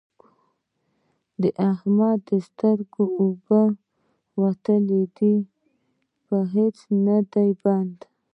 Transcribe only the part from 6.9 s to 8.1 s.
نه دی بند،